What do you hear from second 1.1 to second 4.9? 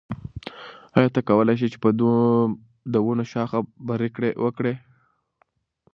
ته کولای شې چې د ونو شاخه بري وکړې؟